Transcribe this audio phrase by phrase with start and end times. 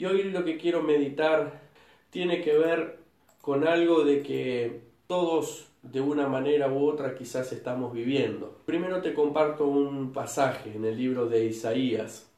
[0.00, 1.60] Y hoy lo que quiero meditar
[2.08, 3.00] tiene que ver
[3.42, 8.62] con algo de que todos de una manera u otra quizás estamos viviendo.
[8.64, 12.30] Primero te comparto un pasaje en el libro de Isaías,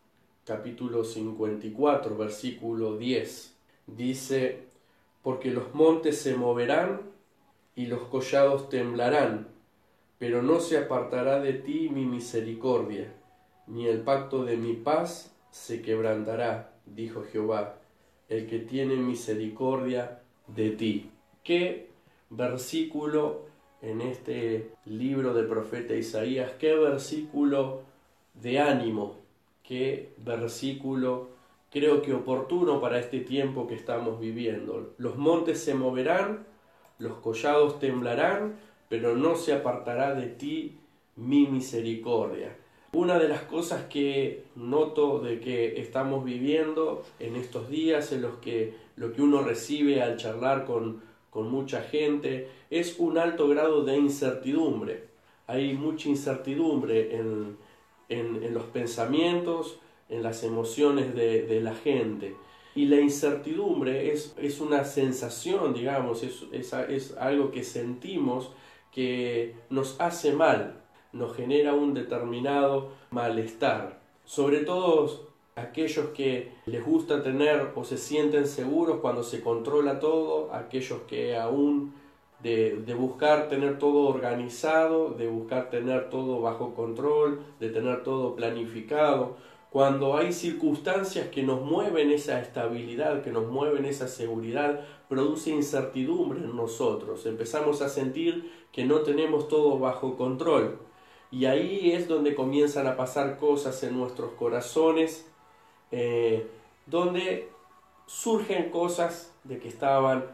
[0.44, 3.56] capítulo 54, versículo 10.
[3.86, 4.64] Dice,
[5.22, 7.02] porque los montes se moverán
[7.76, 9.46] y los collados temblarán,
[10.18, 13.14] pero no se apartará de ti mi misericordia,
[13.68, 17.76] ni el pacto de mi paz se quebrantará, dijo Jehová,
[18.28, 21.10] el que tiene misericordia de ti.
[21.42, 21.90] ¿Qué
[22.30, 23.46] versículo
[23.80, 26.52] en este libro del profeta Isaías?
[26.58, 27.82] ¿Qué versículo
[28.34, 29.16] de ánimo?
[29.62, 31.28] ¿Qué versículo
[31.70, 34.94] creo que oportuno para este tiempo que estamos viviendo?
[34.98, 36.46] Los montes se moverán,
[36.98, 38.56] los collados temblarán,
[38.88, 40.78] pero no se apartará de ti
[41.16, 42.56] mi misericordia.
[42.94, 48.34] Una de las cosas que noto de que estamos viviendo en estos días en los
[48.36, 53.82] que lo que uno recibe al charlar con, con mucha gente es un alto grado
[53.82, 55.04] de incertidumbre.
[55.46, 57.56] Hay mucha incertidumbre en,
[58.10, 59.78] en, los pensamientos,
[60.10, 62.36] en las emociones de, de, la gente.
[62.74, 68.50] Y la incertidumbre es, es una sensación, digamos, es, es, es algo que sentimos
[68.90, 70.81] que nos hace mal,
[71.12, 74.00] nos genera un determinado malestar.
[74.24, 80.52] Sobre todo aquellos que les gusta tener o se sienten seguros cuando se controla todo,
[80.52, 81.94] aquellos que aún
[82.42, 88.34] de, de, buscar tener todo organizado, de buscar tener todo bajo control, de tener todo
[88.34, 89.36] planificado,
[89.72, 96.40] cuando hay circunstancias que nos mueven esa estabilidad, que nos mueven esa seguridad, produce incertidumbre
[96.40, 100.78] en nosotros, empezamos a sentir que no tenemos todo bajo control.
[101.32, 105.26] Y ahí es donde comienzan a pasar cosas en nuestros corazones,
[105.90, 106.46] eh,
[106.86, 107.48] donde
[108.06, 110.26] surgen cosas de que estaban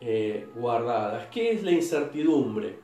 [0.00, 1.28] eh, guardadas.
[1.28, 2.78] ¿Qué es la incertidumbre?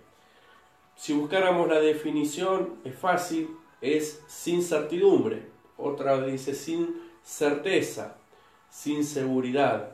[0.96, 3.50] Si buscáramos la definición, es fácil,
[3.82, 5.46] es sin certidumbre.
[5.76, 8.16] Otra dice sin certeza,
[8.70, 9.90] sin seguridad.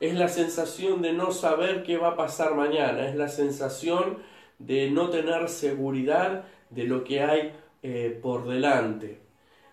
[0.00, 4.18] Es la sensación de no saber qué va a pasar mañana, es la sensación
[4.58, 7.52] de no tener seguridad de lo que hay
[7.82, 9.20] eh, por delante.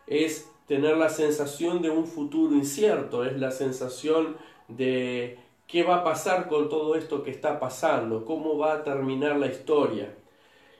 [0.07, 6.03] Es tener la sensación de un futuro incierto, es la sensación de qué va a
[6.03, 10.13] pasar con todo esto que está pasando, cómo va a terminar la historia.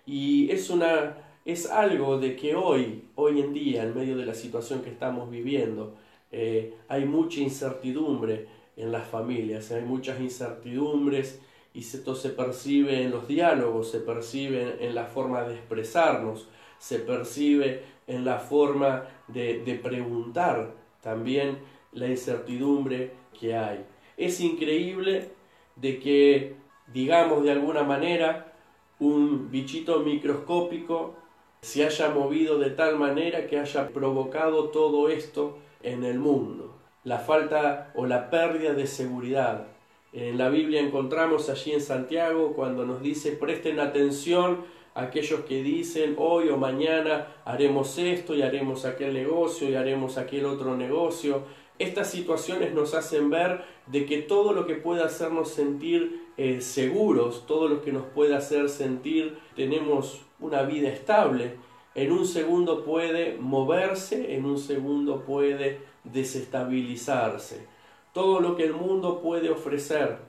[0.05, 4.33] Y es una es algo de que hoy, hoy en día, en medio de la
[4.33, 5.95] situación que estamos viviendo,
[6.31, 11.39] eh, hay mucha incertidumbre en las familias, hay muchas incertidumbres
[11.75, 16.47] y esto se percibe en los diálogos, se percibe en la forma de expresarnos,
[16.79, 20.71] se percibe en la forma de, de preguntar
[21.01, 21.57] también
[21.91, 23.85] la incertidumbre que hay.
[24.15, 25.31] Es increíble
[25.75, 26.55] de que,
[26.93, 28.53] digamos de alguna manera,
[28.99, 31.15] un bichito microscópico
[31.59, 36.73] se haya movido de tal manera que haya provocado todo esto en el mundo.
[37.03, 39.67] La falta o la pérdida de seguridad,
[40.15, 45.61] en la Biblia encontramos allí en Santiago cuando nos dice presten atención a aquellos que
[45.61, 51.43] dicen hoy o mañana haremos esto y haremos aquel negocio y haremos aquel otro negocio.
[51.79, 57.45] Estas situaciones nos hacen ver de que todo lo que pueda hacernos sentir eh, seguros,
[57.45, 61.55] todo lo que nos pueda hacer sentir tenemos una vida estable,
[61.93, 67.74] en un segundo puede moverse, en un segundo puede desestabilizarse
[68.15, 70.19] todo lo que el mundo puede ofrecer,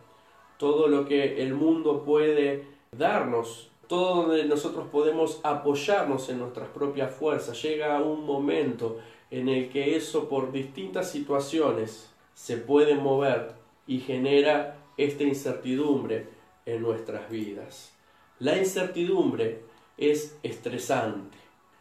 [0.58, 7.14] todo lo que el mundo puede darnos, todo donde nosotros podemos apoyarnos en nuestras propias
[7.14, 7.62] fuerzas.
[7.62, 8.98] Llega un momento
[9.30, 13.52] en el que eso por distintas situaciones se puede mover
[13.86, 16.26] y genera esta incertidumbre
[16.66, 17.92] en nuestras vidas.
[18.41, 19.60] La incertidumbre
[19.96, 21.38] es estresante.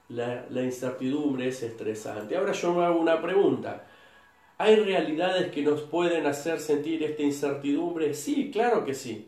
[0.09, 2.37] La, la incertidumbre es estresante.
[2.37, 3.87] Ahora yo me hago una pregunta.
[4.57, 8.13] ¿Hay realidades que nos pueden hacer sentir esta incertidumbre?
[8.13, 9.27] Sí, claro que sí.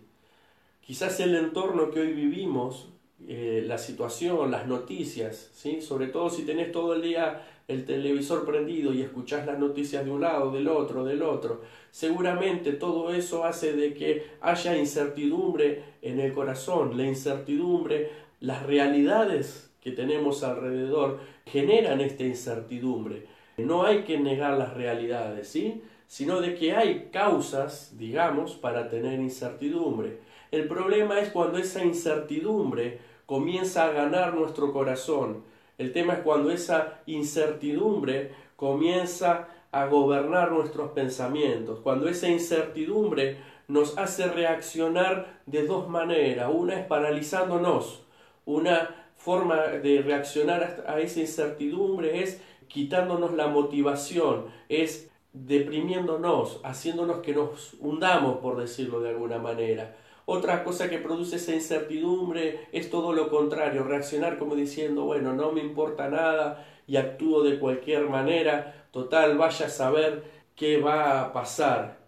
[0.80, 2.88] Quizás el entorno que hoy vivimos,
[3.28, 5.82] eh, la situación, las noticias, ¿sí?
[5.82, 10.12] sobre todo si tenés todo el día el televisor prendido y escuchás las noticias de
[10.12, 11.62] un lado, del otro, del otro,
[11.92, 16.96] seguramente todo eso hace de que haya incertidumbre en el corazón.
[16.96, 23.26] La incertidumbre, las realidades que tenemos alrededor generan esta incertidumbre.
[23.58, 25.82] No hay que negar las realidades, ¿sí?
[26.08, 30.20] sino de que hay causas, digamos, para tener incertidumbre.
[30.52, 35.44] El problema es cuando esa incertidumbre comienza a ganar nuestro corazón.
[35.78, 43.38] El tema es cuando esa incertidumbre comienza a gobernar nuestros pensamientos, cuando esa incertidumbre
[43.68, 46.50] nos hace reaccionar de dos maneras.
[46.54, 48.06] Una es paralizándonos,
[48.46, 57.34] una forma de reaccionar a esa incertidumbre es quitándonos la motivación, es deprimiéndonos, haciéndonos que
[57.34, 59.96] nos hundamos, por decirlo de alguna manera.
[60.26, 65.52] Otra cosa que produce esa incertidumbre es todo lo contrario, reaccionar como diciendo, bueno, no
[65.52, 70.24] me importa nada y actúo de cualquier manera, total, vaya a saber
[70.56, 72.00] qué va a pasar,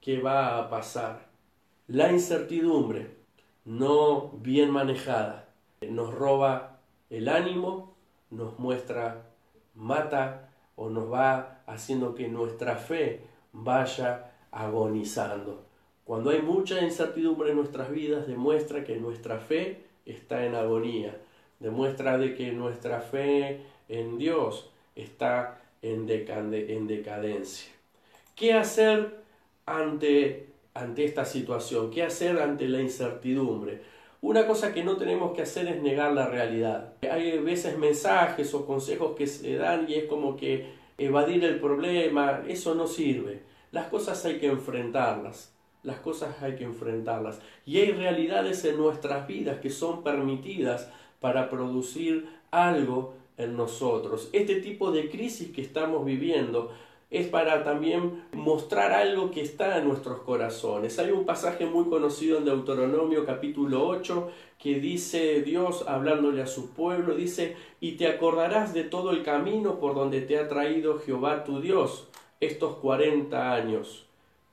[0.00, 1.26] qué va a pasar.
[1.88, 3.16] La incertidumbre,
[3.64, 5.48] no bien manejada,
[5.80, 6.78] nos roba
[7.10, 7.96] el ánimo,
[8.30, 9.25] nos muestra,
[9.76, 13.20] mata o nos va haciendo que nuestra fe
[13.52, 15.64] vaya agonizando.
[16.04, 21.16] Cuando hay mucha incertidumbre en nuestras vidas, demuestra que nuestra fe está en agonía,
[21.58, 27.72] demuestra de que nuestra fe en Dios está en, en decadencia.
[28.34, 29.24] ¿Qué hacer
[29.64, 31.90] ante, ante esta situación?
[31.90, 33.82] ¿Qué hacer ante la incertidumbre?
[34.26, 36.94] Una cosa que no tenemos que hacer es negar la realidad.
[37.08, 40.66] Hay veces mensajes o consejos que se dan y es como que
[40.98, 43.42] evadir el problema, eso no sirve.
[43.70, 45.54] Las cosas hay que enfrentarlas.
[45.84, 47.40] Las cosas hay que enfrentarlas.
[47.64, 50.90] Y hay realidades en nuestras vidas que son permitidas
[51.20, 54.28] para producir algo en nosotros.
[54.32, 56.72] Este tipo de crisis que estamos viviendo
[57.10, 60.98] es para también mostrar algo que está en nuestros corazones.
[60.98, 66.70] Hay un pasaje muy conocido en Deuteronomio capítulo 8 que dice Dios hablándole a su
[66.70, 71.44] pueblo, dice, y te acordarás de todo el camino por donde te ha traído Jehová
[71.44, 72.08] tu Dios
[72.40, 74.06] estos cuarenta años.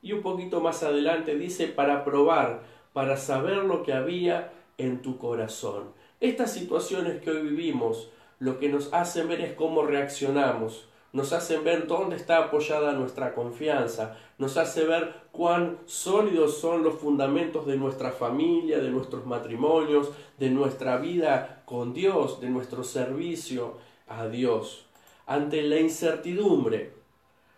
[0.04, 5.18] Y un poquito más adelante dice, para probar, para saber lo que había en tu
[5.18, 5.86] corazón.
[6.20, 11.64] Estas situaciones que hoy vivimos, lo que nos hacen ver es cómo reaccionamos nos hacen
[11.64, 17.78] ver dónde está apoyada nuestra confianza, nos hace ver cuán sólidos son los fundamentos de
[17.78, 23.78] nuestra familia, de nuestros matrimonios, de nuestra vida con Dios, de nuestro servicio
[24.08, 24.88] a Dios.
[25.28, 26.94] Ante la incertidumbre,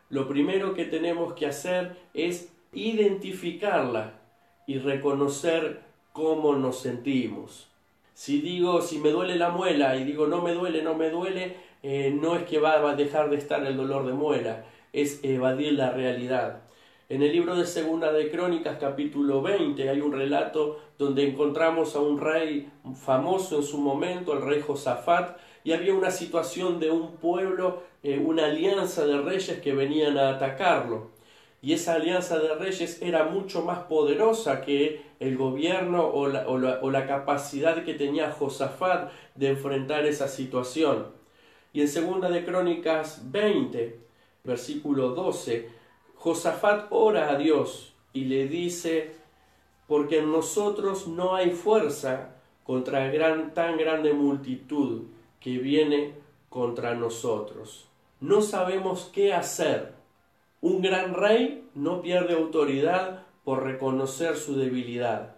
[0.09, 4.19] lo primero que tenemos que hacer es identificarla
[4.67, 5.81] y reconocer
[6.11, 7.69] cómo nos sentimos.
[8.13, 11.57] Si digo, si me duele la muela y digo no me duele, no me duele,
[11.87, 15.73] eh, no es que va a dejar de estar el dolor de muela, es evadir
[15.73, 16.63] la realidad.
[17.09, 21.99] En el libro de Segunda de Crónicas, capítulo 20, hay un relato donde encontramos a
[21.99, 27.17] un rey famoso en su momento, el rey Josafat, y había una situación de un
[27.17, 31.11] pueblo, eh, una alianza de reyes que venían a atacarlo.
[31.61, 36.89] Y esa alianza de reyes era mucho más poderosa que el gobierno o la, o
[36.89, 41.24] la capacidad que tenía Josafat de enfrentar esa situación.
[41.75, 43.99] Y en segunda de Crónicas 20,
[44.45, 45.67] versículo 12,
[46.15, 49.11] Josafat ora a Dios y le dice,
[49.85, 55.01] porque en nosotros no hay fuerza contra gran, tan grande multitud
[55.41, 56.13] que viene
[56.47, 57.89] contra nosotros.
[58.21, 59.95] No sabemos qué hacer.
[60.61, 65.35] Un gran rey no pierde autoridad por reconocer su debilidad.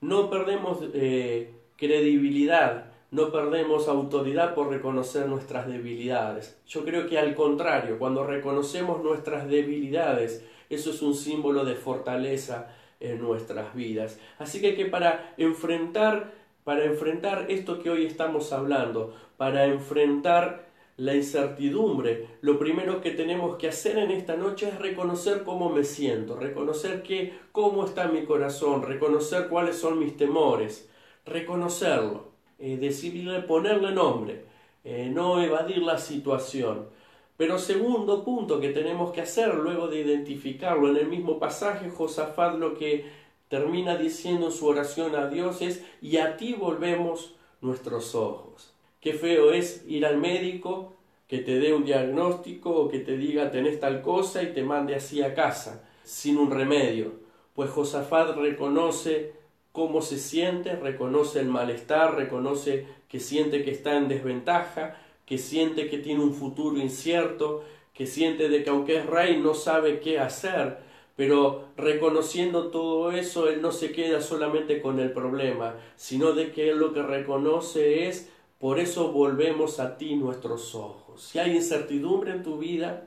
[0.00, 6.60] No perdemos eh, credibilidad no perdemos autoridad por reconocer nuestras debilidades.
[6.66, 12.68] Yo creo que al contrario, cuando reconocemos nuestras debilidades, eso es un símbolo de fortaleza
[13.00, 14.18] en nuestras vidas.
[14.38, 16.38] Así que, para enfrentar
[16.68, 23.56] para enfrentar esto que hoy estamos hablando, para enfrentar la incertidumbre, lo primero que tenemos
[23.56, 28.26] que hacer en esta noche es reconocer cómo me siento, reconocer que cómo está mi
[28.26, 30.90] corazón, reconocer cuáles son mis temores,
[31.24, 32.27] reconocerlo
[32.58, 34.44] eh, decidirle ponerle nombre,
[34.84, 36.88] eh, no evadir la situación.
[37.36, 42.58] Pero segundo punto que tenemos que hacer luego de identificarlo en el mismo pasaje, Josafat
[42.58, 43.06] lo que
[43.48, 48.74] termina diciendo en su oración a Dios es, y a ti volvemos nuestros ojos.
[49.00, 50.94] Qué feo es ir al médico
[51.28, 54.96] que te dé un diagnóstico o que te diga tenés tal cosa y te mande
[54.96, 57.12] así a casa, sin un remedio.
[57.54, 59.37] Pues Josafat reconoce
[59.78, 65.88] cómo se siente, reconoce el malestar, reconoce que siente que está en desventaja, que siente
[65.88, 67.62] que tiene un futuro incierto,
[67.94, 70.78] que siente de que aunque es rey no sabe qué hacer,
[71.14, 76.70] pero reconociendo todo eso, él no se queda solamente con el problema, sino de que
[76.70, 81.22] él lo que reconoce es, por eso volvemos a ti nuestros ojos.
[81.22, 83.06] Si hay incertidumbre en tu vida,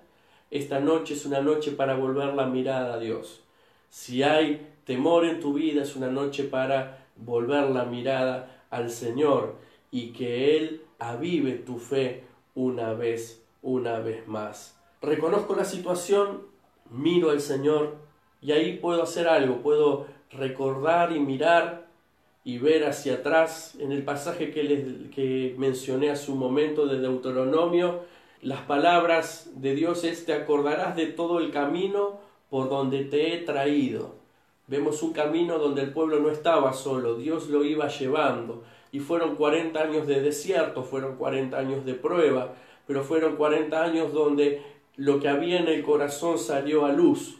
[0.49, 3.41] esta noche es una noche para volver la mirada a Dios.
[3.91, 9.57] Si hay temor en tu vida, es una noche para volver la mirada al Señor
[9.91, 12.23] y que Él avive tu fe
[12.55, 14.79] una vez, una vez más.
[15.01, 16.43] reconozco la situación,
[16.89, 17.97] miro al Señor
[18.41, 21.87] y ahí puedo hacer algo, puedo recordar y mirar
[22.45, 26.99] y ver hacia atrás en el pasaje que, les, que mencioné hace un momento de
[26.99, 28.05] Deuteronomio,
[28.41, 32.20] las palabras de Dios es te acordarás de todo el camino
[32.51, 34.15] por donde te he traído.
[34.67, 38.63] Vemos un camino donde el pueblo no estaba solo, Dios lo iba llevando.
[38.91, 42.53] Y fueron 40 años de desierto, fueron 40 años de prueba,
[42.85, 44.61] pero fueron 40 años donde
[44.97, 47.37] lo que había en el corazón salió a luz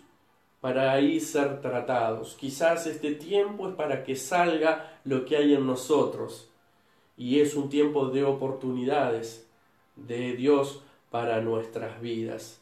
[0.62, 2.38] para ahí ser tratados.
[2.40, 6.50] Quizás este tiempo es para que salga lo que hay en nosotros.
[7.18, 9.46] Y es un tiempo de oportunidades
[9.98, 12.61] de Dios para nuestras vidas.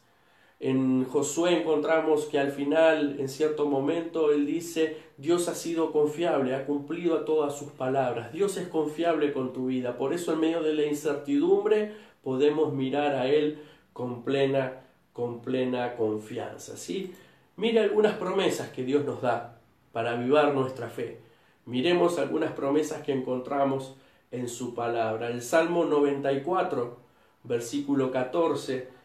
[0.60, 6.54] En Josué encontramos que al final, en cierto momento, él dice, Dios ha sido confiable,
[6.54, 8.30] ha cumplido a todas sus palabras.
[8.34, 9.96] Dios es confiable con tu vida.
[9.96, 13.62] Por eso en medio de la incertidumbre podemos mirar a Él
[13.94, 14.82] con plena,
[15.14, 16.76] con plena confianza.
[16.76, 17.14] ¿sí?
[17.56, 19.62] Mire algunas promesas que Dios nos da
[19.92, 21.20] para avivar nuestra fe.
[21.64, 23.96] Miremos algunas promesas que encontramos
[24.30, 25.28] en su palabra.
[25.28, 26.98] El Salmo 94,
[27.44, 28.99] versículo 14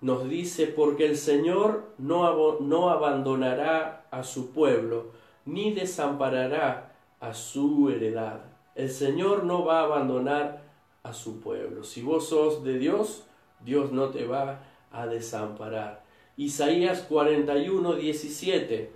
[0.00, 5.12] nos dice, porque el Señor no, no abandonará a su pueblo,
[5.44, 8.44] ni desamparará a su heredad.
[8.74, 10.62] El Señor no va a abandonar
[11.02, 11.82] a su pueblo.
[11.82, 13.26] Si vos sos de Dios,
[13.64, 14.62] Dios no te va
[14.92, 16.04] a desamparar.
[16.36, 18.90] Isaías 41, 17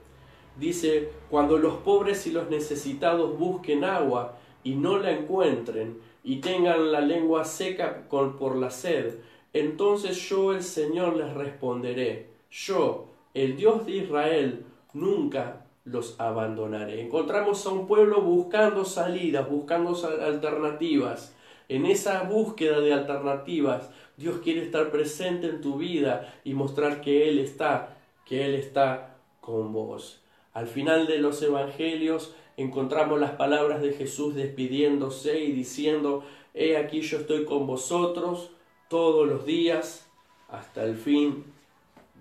[0.56, 6.92] dice, cuando los pobres y los necesitados busquen agua y no la encuentren, y tengan
[6.92, 9.20] la lengua seca por la sed,
[9.52, 17.00] entonces yo el Señor les responderé, yo, el Dios de Israel, nunca los abandonaré.
[17.00, 21.34] Encontramos a un pueblo buscando salidas, buscando alternativas.
[21.68, 27.28] En esa búsqueda de alternativas, Dios quiere estar presente en tu vida y mostrar que
[27.28, 30.20] Él está, que Él está con vos.
[30.52, 37.00] Al final de los evangelios encontramos las palabras de Jesús despidiéndose y diciendo, He aquí
[37.02, 38.50] yo estoy con vosotros
[38.90, 40.04] todos los días
[40.48, 41.44] hasta el fin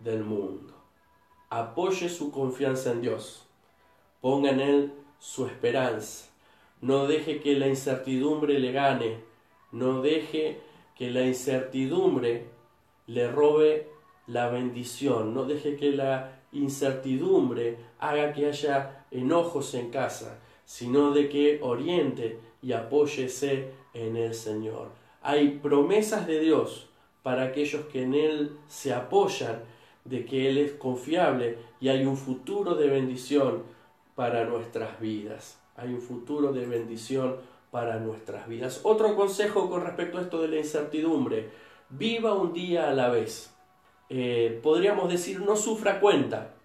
[0.04, 0.72] del mundo.
[1.50, 3.48] Apoye su confianza en Dios.
[4.22, 6.30] Ponga en Él su esperanza.
[6.80, 9.18] No deje que la incertidumbre le gane.
[9.72, 10.60] No deje
[10.96, 12.46] que la incertidumbre
[13.08, 13.90] le robe
[14.28, 15.34] la bendición.
[15.34, 22.40] No deje que la incertidumbre haga que haya enojos en casa, sino de que oriente
[22.62, 24.99] y apóyese en el Señor.
[25.22, 26.90] Hay promesas de Dios
[27.24, 29.62] para aquellos que en Él se apoyan
[30.06, 33.64] de que Él es confiable y hay un futuro de bendición
[34.16, 35.60] para nuestras vidas.
[35.76, 37.38] Hay un futuro de bendición
[37.72, 38.82] para nuestras vidas.
[38.84, 41.50] Otro consejo con respecto a esto de la incertidumbre.
[41.90, 43.54] Viva un día a la vez.
[44.10, 46.56] Eh, podríamos decir no sufra cuenta.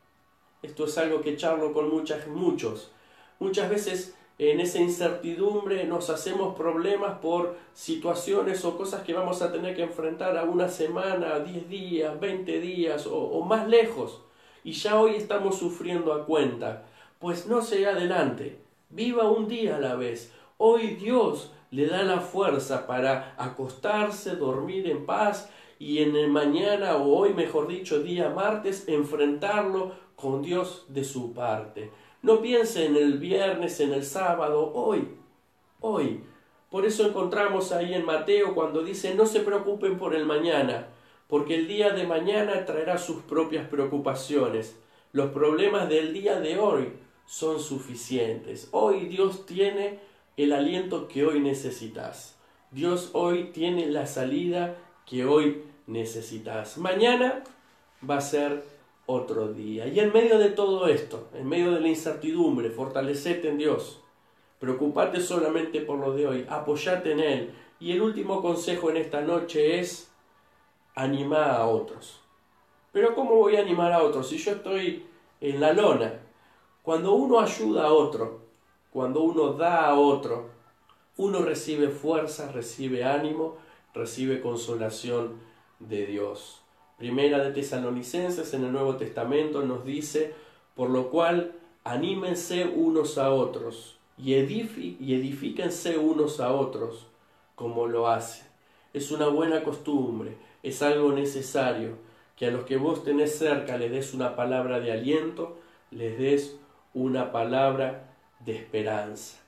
[0.62, 2.90] Esto es algo que charlo con muchas, muchos.
[3.38, 9.52] Muchas veces en esa incertidumbre nos hacemos problemas por situaciones o cosas que vamos a
[9.52, 14.22] tener que enfrentar a una semana, a 10 días, 20 días o, o, más lejos.
[14.64, 16.84] Y ya hoy estamos sufriendo a cuenta.
[17.20, 18.58] Pues no se adelante,
[18.90, 20.32] viva un día a la vez.
[20.58, 25.48] Hoy Dios le da la fuerza para acostarse, dormir en paz
[25.78, 31.34] y en el mañana o hoy, mejor dicho, día martes, enfrentarlo con Dios de su
[31.34, 31.90] parte.
[32.24, 35.08] No piense en el viernes, en el sábado, hoy,
[35.80, 36.22] hoy.
[36.70, 40.86] Por eso encontramos ahí en Mateo cuando dice, no se preocupen por el mañana,
[41.28, 44.74] porque el día de mañana traerá sus propias preocupaciones.
[45.12, 46.94] Los problemas del día de hoy
[47.26, 48.68] son suficientes.
[48.70, 49.98] Hoy Dios tiene
[50.38, 52.38] el aliento que hoy necesitas.
[52.70, 56.78] Dios hoy tiene la salida que hoy necesitas.
[56.78, 57.44] Mañana
[58.08, 58.64] va a ser
[59.06, 59.86] otro día.
[59.86, 64.00] Y en medio de todo esto, en medio de la incertidumbre, fortalecete en Dios.
[64.58, 67.54] Preocupate solamente por lo de hoy, apoyate en Él.
[67.80, 70.10] Y el último consejo en esta noche es
[70.94, 72.20] animar a otros.
[72.92, 75.04] Pero ¿cómo voy a animar a otros si yo estoy
[75.40, 76.20] en la lona?
[76.82, 78.42] Cuando uno ayuda a otro,
[78.90, 80.50] cuando uno da a otro,
[81.16, 83.56] uno recibe fuerza, recibe ánimo,
[83.92, 85.40] recibe consolación
[85.78, 86.63] de Dios.
[86.96, 90.32] Primera de Tesalonicenses en el Nuevo Testamento nos dice,
[90.76, 97.06] por lo cual anímense unos a otros y, y edifíquense unos a otros
[97.56, 98.46] como lo hacen.
[98.92, 101.96] Es una buena costumbre, es algo necesario,
[102.36, 105.58] que a los que vos tenés cerca les des una palabra de aliento,
[105.90, 106.56] les des
[106.94, 109.40] una palabra de esperanza.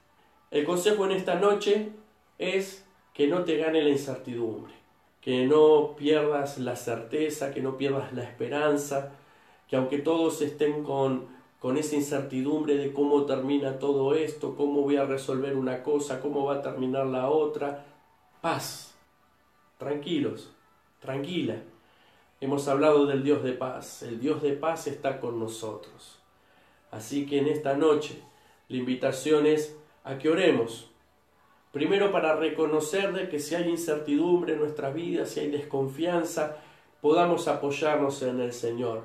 [0.50, 1.90] El consejo en esta noche
[2.38, 2.84] es
[3.14, 4.85] que no te gane la incertidumbre
[5.26, 9.10] que no pierdas la certeza, que no pierdas la esperanza,
[9.66, 11.26] que aunque todos estén con,
[11.58, 16.44] con esa incertidumbre de cómo termina todo esto, cómo voy a resolver una cosa, cómo
[16.44, 17.84] va a terminar la otra,
[18.40, 18.94] paz,
[19.78, 20.52] tranquilos,
[21.00, 21.56] tranquila.
[22.40, 26.20] Hemos hablado del Dios de paz, el Dios de paz está con nosotros.
[26.92, 28.22] Así que en esta noche
[28.68, 30.88] la invitación es a que oremos.
[31.76, 36.56] Primero para reconocer de que si hay incertidumbre en nuestras vidas, si hay desconfianza,
[37.02, 39.02] podamos apoyarnos en el Señor.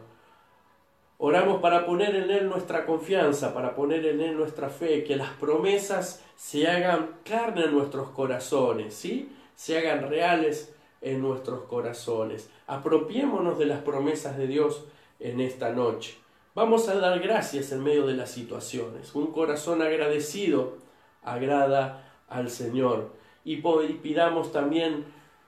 [1.18, 5.32] Oramos para poner en Él nuestra confianza, para poner en Él nuestra fe, que las
[5.32, 9.36] promesas se hagan carne en nuestros corazones, ¿sí?
[9.54, 12.50] Se hagan reales en nuestros corazones.
[12.68, 14.86] Apropiémonos de las promesas de Dios
[15.20, 16.16] en esta noche.
[16.56, 19.14] Vamos a dar gracias en medio de las situaciones.
[19.14, 20.78] Un corazón agradecido
[21.22, 23.12] agrada al Señor.
[23.44, 25.06] Y pidamos también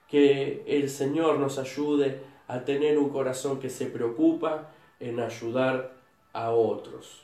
[0.08, 5.96] que el Señor nos ayude a tener un corazón que se preocupa en ayudar
[6.34, 7.24] a otros.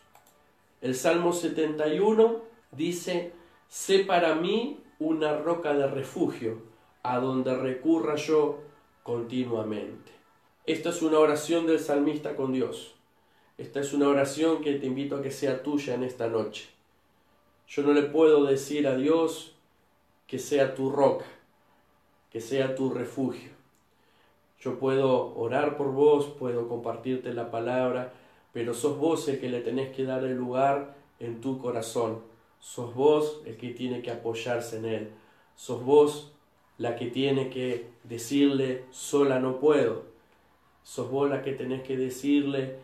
[0.81, 3.33] El Salmo 71 dice,
[3.67, 6.61] sé para mí una roca de refugio
[7.03, 8.59] a donde recurra yo
[9.03, 10.11] continuamente.
[10.65, 12.95] Esta es una oración del salmista con Dios.
[13.57, 16.69] Esta es una oración que te invito a que sea tuya en esta noche.
[17.69, 19.53] Yo no le puedo decir a Dios
[20.25, 21.25] que sea tu roca,
[22.31, 23.51] que sea tu refugio.
[24.59, 28.11] Yo puedo orar por vos, puedo compartirte la palabra,
[28.53, 32.23] pero sos vos el que le tenés que dar el lugar en tu corazón.
[32.59, 35.11] Sos vos el que tiene que apoyarse en él.
[35.55, 36.31] Sos vos
[36.79, 40.05] la que tiene que decirle sola no puedo.
[40.81, 42.77] Sos vos la que tenés que decirle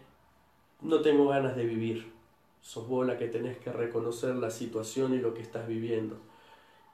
[0.81, 2.14] no tengo ganas de vivir.
[2.65, 6.17] Sos vos la que tenés que reconocer la situación y lo que estás viviendo.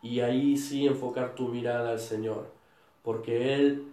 [0.02, 2.52] Y ahí sí enfocar tu mirada al Señor.
[3.04, 3.90] Porque Él,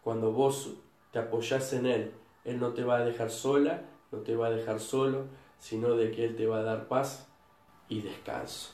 [0.00, 0.70] cuando vos
[1.12, 2.12] te apoyás en Él,
[2.46, 5.26] Él no te va a dejar sola, no te va a dejar solo,
[5.58, 7.28] sino de que Él te va a dar paz
[7.90, 8.70] y descanso.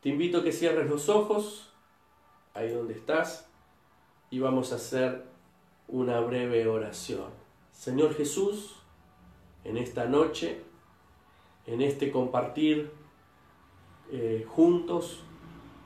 [0.00, 1.72] Te invito a que cierres los ojos,
[2.54, 3.50] ahí donde estás,
[4.30, 5.24] y vamos a hacer
[5.88, 7.30] una breve oración.
[7.72, 8.76] Señor Jesús,
[9.64, 10.69] en esta noche,
[11.70, 12.90] en este compartir
[14.10, 15.20] eh, juntos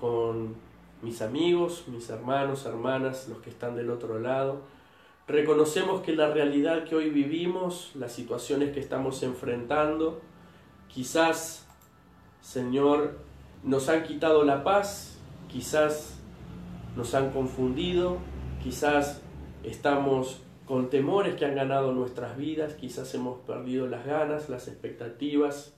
[0.01, 0.55] con
[1.03, 4.63] mis amigos, mis hermanos, hermanas, los que están del otro lado.
[5.29, 10.23] Reconocemos que la realidad que hoy vivimos, las situaciones que estamos enfrentando,
[10.89, 11.67] quizás,
[12.41, 13.19] Señor,
[13.63, 15.19] nos han quitado la paz,
[15.49, 16.19] quizás
[16.97, 18.17] nos han confundido,
[18.63, 19.21] quizás
[19.63, 25.75] estamos con temores que han ganado nuestras vidas, quizás hemos perdido las ganas, las expectativas.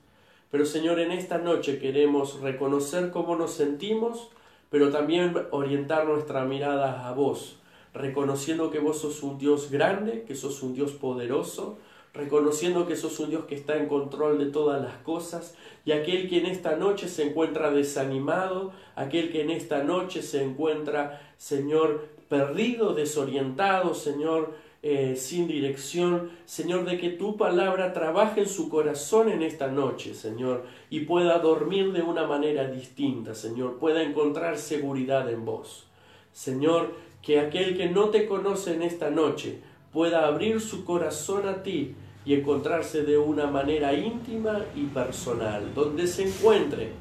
[0.50, 4.30] Pero Señor, en esta noche queremos reconocer cómo nos sentimos,
[4.70, 7.58] pero también orientar nuestra mirada a vos,
[7.94, 11.78] reconociendo que vos sos un Dios grande, que sos un Dios poderoso,
[12.14, 16.28] reconociendo que sos un Dios que está en control de todas las cosas, y aquel
[16.28, 22.06] que en esta noche se encuentra desanimado, aquel que en esta noche se encuentra, Señor,
[22.28, 24.54] perdido, desorientado, Señor,
[24.88, 30.14] eh, sin dirección, Señor, de que tu palabra trabaje en su corazón en esta noche,
[30.14, 35.88] Señor, y pueda dormir de una manera distinta, Señor, pueda encontrar seguridad en vos.
[36.32, 39.58] Señor, que aquel que no te conoce en esta noche
[39.92, 46.06] pueda abrir su corazón a ti y encontrarse de una manera íntima y personal, donde
[46.06, 46.92] se encuentre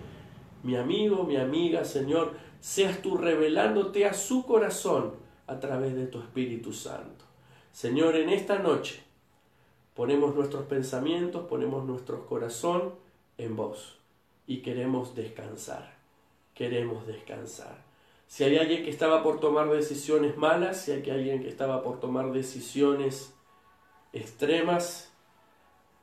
[0.63, 5.11] mi amigo, mi amiga, Señor, seas tú revelándote a su corazón
[5.45, 7.14] a través de tu Espíritu Santo.
[7.75, 9.03] Señor, en esta noche
[9.95, 12.93] ponemos nuestros pensamientos, ponemos nuestro corazón
[13.37, 13.99] en vos
[14.47, 15.97] y queremos descansar,
[16.53, 17.83] queremos descansar.
[18.27, 21.99] Si hay alguien que estaba por tomar decisiones malas, si hay alguien que estaba por
[21.99, 23.33] tomar decisiones
[24.13, 25.11] extremas,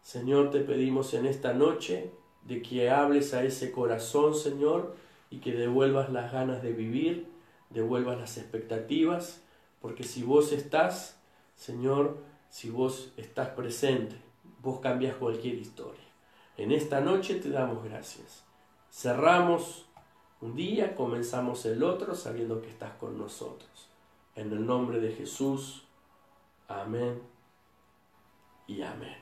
[0.03, 2.11] Señor, te pedimos en esta noche
[2.43, 4.95] de que hables a ese corazón, Señor,
[5.31, 7.29] y que devuelvas las ganas de vivir,
[7.71, 9.41] devuelvas las expectativas,
[9.81, 11.22] porque si vos estás,
[11.55, 14.17] Señor, si vos estás presente,
[14.61, 16.05] vos cambias cualquier historia.
[16.57, 18.45] En esta noche te damos gracias.
[18.91, 19.87] Cerramos
[20.41, 23.89] un día, comenzamos el otro sabiendo que estás con nosotros.
[24.35, 25.85] En el nombre de Jesús,
[26.69, 27.23] amén
[28.67, 29.22] y amén.